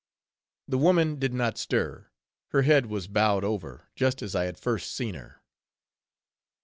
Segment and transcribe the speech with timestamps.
[0.67, 2.07] The woman did not stir;
[2.47, 5.43] her head was bowed over, just as I had first seen her.